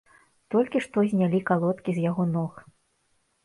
[0.55, 2.53] Толькі што знялі калодкі з яго ног.